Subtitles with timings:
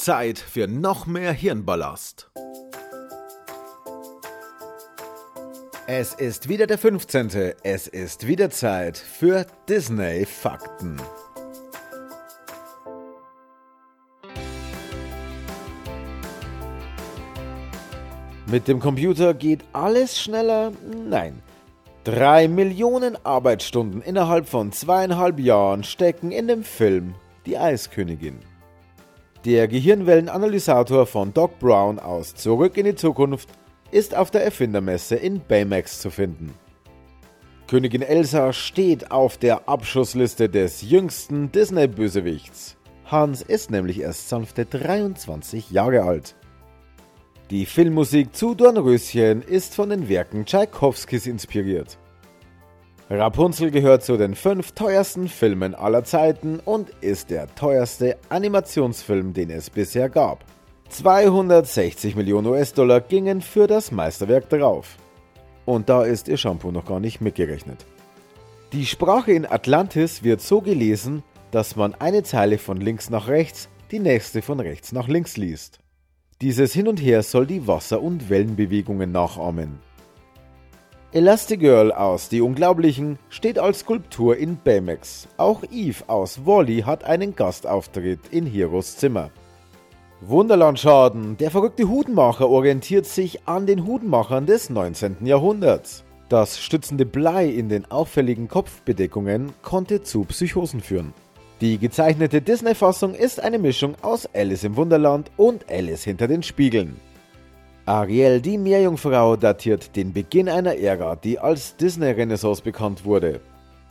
[0.00, 2.30] Zeit für noch mehr Hirnballast.
[5.86, 7.52] Es ist wieder der 15.
[7.62, 10.96] Es ist wieder Zeit für Disney Fakten.
[18.46, 20.72] Mit dem Computer geht alles schneller?
[21.08, 21.42] Nein.
[22.04, 27.14] Drei Millionen Arbeitsstunden innerhalb von zweieinhalb Jahren stecken in dem Film
[27.44, 28.49] Die Eiskönigin.
[29.46, 33.48] Der Gehirnwellenanalysator von Doc Brown aus Zurück in die Zukunft
[33.90, 36.52] ist auf der Erfindermesse in Baymax zu finden.
[37.66, 42.76] Königin Elsa steht auf der Abschussliste des jüngsten Disney-Bösewichts.
[43.06, 46.34] Hans ist nämlich erst sanfte 23 Jahre alt.
[47.48, 51.96] Die Filmmusik zu Dornröschen ist von den Werken Tschaikowskis inspiriert.
[53.12, 59.50] Rapunzel gehört zu den fünf teuersten Filmen aller Zeiten und ist der teuerste Animationsfilm, den
[59.50, 60.44] es bisher gab.
[60.90, 64.96] 260 Millionen US-Dollar gingen für das Meisterwerk drauf.
[65.64, 67.84] Und da ist ihr Shampoo noch gar nicht mitgerechnet.
[68.72, 73.68] Die Sprache in Atlantis wird so gelesen, dass man eine Zeile von links nach rechts,
[73.90, 75.80] die nächste von rechts nach links liest.
[76.40, 79.80] Dieses Hin und Her soll die Wasser- und Wellenbewegungen nachahmen.
[81.12, 85.26] Elastigirl aus Die Unglaublichen steht als Skulptur in Baymax.
[85.38, 89.30] Auch Eve aus Wally hat einen Gastauftritt in Heroes Zimmer.
[90.20, 95.26] Wunderlandschaden, der verrückte Hudenmacher orientiert sich an den Hudenmachern des 19.
[95.26, 96.04] Jahrhunderts.
[96.28, 101.12] Das stützende Blei in den auffälligen Kopfbedeckungen konnte zu Psychosen führen.
[101.60, 107.00] Die gezeichnete Disney-Fassung ist eine Mischung aus Alice im Wunderland und Alice hinter den Spiegeln.
[107.90, 113.40] Ariel, die Meerjungfrau, datiert den Beginn einer Ära, die als Disney-Renaissance bekannt wurde.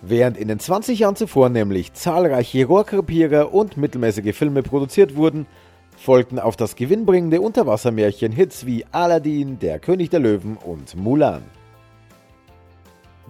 [0.00, 5.46] Während in den 20 Jahren zuvor nämlich zahlreiche Rohrkrepierer und mittelmäßige Filme produziert wurden,
[5.94, 11.42] folgten auf das gewinnbringende Unterwassermärchen Hits wie Aladdin, Der König der Löwen und Mulan.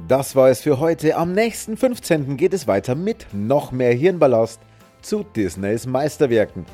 [0.07, 1.17] Das war es für heute.
[1.17, 2.37] Am nächsten 15.
[2.37, 4.61] geht es weiter mit noch mehr Hirnballast
[5.01, 6.67] zu Disneys Meisterwerken.